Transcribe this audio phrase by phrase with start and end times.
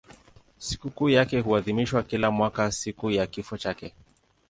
[0.57, 3.93] Sikukuu yake huadhimishwa kila mwaka siku ya kifo chake.